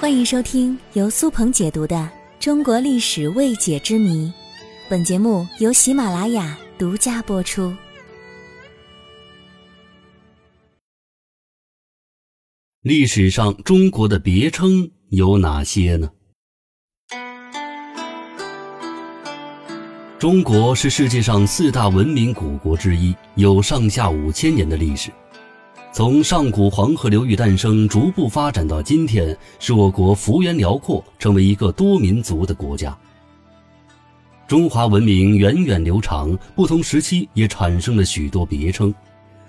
[0.00, 1.94] 欢迎收听由苏鹏解读的
[2.42, 4.28] 《中国历史未解之谜》，
[4.88, 7.76] 本节目由喜马拉雅独家播出。
[12.80, 16.10] 历史上中国的别称有哪些呢？
[20.18, 25.10] 中国是世界上四大文明古国之一，有上下五千年的历史。
[25.92, 32.96] 从上古黄河流域诞生，逐步发展到今天，使我国幅员辽阔，成为一个多民族的国家。
[34.46, 38.94] 中华文明源远流长，不同时期也产生了许多别称。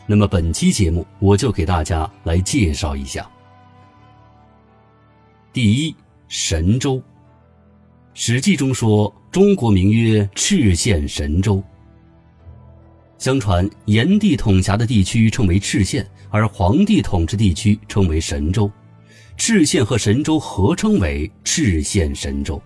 [0.07, 3.29] 那么本期节目，我就给大家来介绍一下。
[5.53, 5.95] 第一，
[6.27, 6.95] 神州。
[8.15, 11.63] 《史记》中说，中国名曰赤县神州。
[13.21, 16.03] 相传，炎帝统辖的地区称为赤县。
[16.31, 18.71] 而黄帝统治地区称为神州，
[19.37, 22.59] 赤县和神州合称为赤县神州，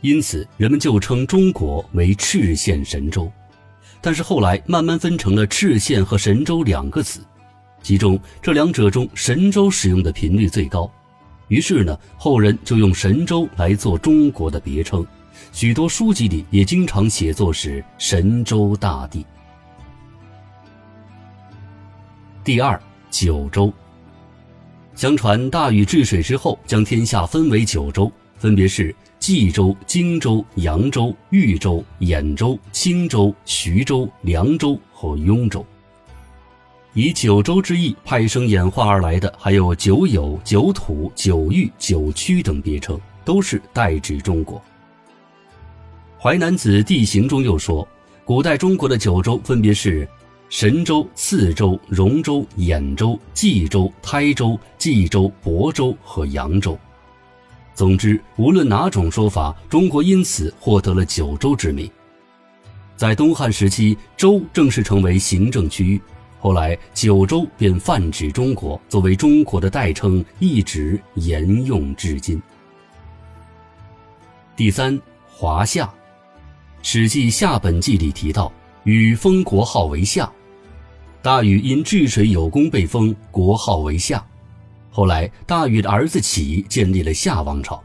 [0.00, 3.28] 因此人们就称中国为赤县神州。
[4.00, 7.18] 但是后来慢慢分成了赤县和神州两个词，
[7.82, 10.88] 其中这两者中神州使用的频率最高，
[11.48, 15.04] 于是呢后人就用神州来做中国的别称，
[15.50, 19.26] 许多书籍里也经常写作是神州大地。
[22.44, 22.78] 第二，
[23.10, 23.72] 九州。
[24.94, 35.64] 相传大禹治水之后，将天下分为九州，分别是冀州、荆州、扬州、豫州、兖州、青州、徐州、凉州和雍州。
[36.92, 44.58] 以九州之意派生演化而来的，还有九有、九土、九域、九曲等别称，都是代指中国。
[46.22, 47.88] 《淮南子·地形》中又说，
[48.22, 50.06] 古代中国的九州分别是。
[50.54, 56.78] 神州、次州、荣州、兖州、冀州、台州、冀州、亳州和扬州。
[57.74, 61.90] 总之，无论哪种说法，中国因此获得了九州之名。
[62.94, 66.00] 在东汉时期，州正式成为行政区域，
[66.38, 72.40] 后来九州便泛指中国，作为中国的代称，一直沿用至今。
[74.54, 74.96] 第三，
[75.28, 75.84] 华夏，
[76.80, 78.52] 《史记·夏本纪》里提到，
[78.84, 80.30] 禹封国号为夏。
[81.24, 84.22] 大禹因治水有功，被封国号为夏。
[84.90, 87.82] 后来，大禹的儿子启建立了夏王朝。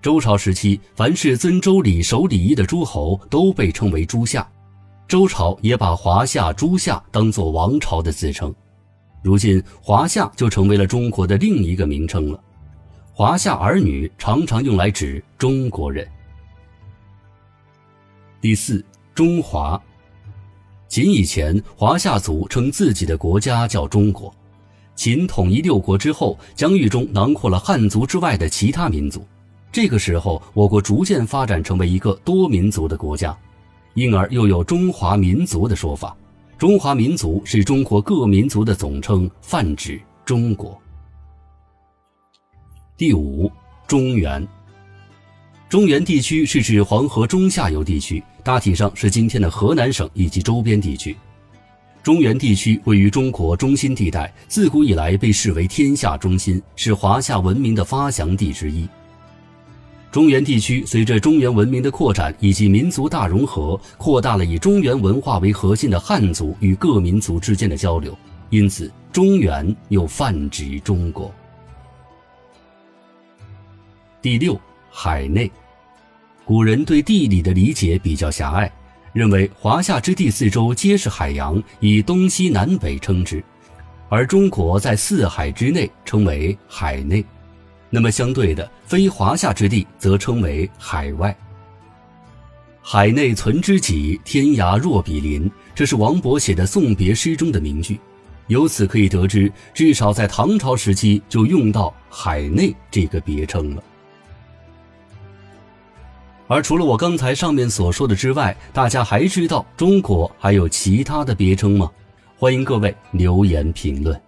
[0.00, 4.48] 周朝时期，凡是遵周礼、守礼仪的诸侯都被称为诸夏。
[5.06, 8.54] 周朝也把华夏、诸夏当作王朝的自称。
[9.22, 12.42] 如今，华夏就成为了中国的另一个名称了。
[13.12, 16.08] 华夏儿女常常用来指中国人。
[18.40, 18.82] 第四，
[19.14, 19.78] 中华。
[20.88, 24.32] 秦以前，华夏族称自己的国家叫中国。
[24.94, 29.26] 秦统一六国之后，疆域中囊括了汉族之外的其他民族。
[29.70, 33.36] 这个时候，我国逐渐发展成为一个多民族的国家，
[33.94, 36.16] 因而又有中华民族的说法。
[36.56, 40.80] 中华民族是中国各民族的总称，泛指中国。
[42.96, 43.50] 第五，
[43.86, 44.46] 中原。
[45.68, 51.16] 中原地区是指黄河中下游地区，大体上是今天的河南省以及周边地区。
[52.00, 58.88] 中原地区位于中国中心地带，自古以来被视为天下中心，是华夏文明的发祥地之一。
[60.12, 68.16] 中原地区随着中原文明的扩展以及民族大融合，扩大了以中原文化为核心的汉族与各民族之间的交流，
[68.50, 71.34] 因此中原又泛指中国。
[74.22, 74.56] 第六。
[74.98, 75.50] 海内，
[76.46, 78.70] 古人对地理的理解比较狭隘，
[79.12, 83.42] 认为华夏之地四周皆是海洋，以东西南北称之，
[84.08, 87.24] 而中国在四海之内，称为海内。
[87.90, 91.36] 那么相对的，非华夏之地则称为海外。
[92.80, 97.98] 海内存知己，天涯若比邻，这是王勃写的送别诗中的名句。
[98.46, 103.82] 由此可以得知，至少在唐朝时期就用到海内这个别称了。
[106.48, 111.90] 而除了我刚才上面所说的之外，大家还知道中国还有其他的别称吗？
[112.38, 114.20] 欢迎各位留言评论。